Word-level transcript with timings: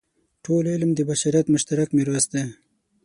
ټول 0.45 0.63
علوم 0.73 0.91
د 0.95 0.99
بشریت 1.09 1.45
مشترک 1.53 1.87
میراث 1.97 2.25
دی. 2.33 2.43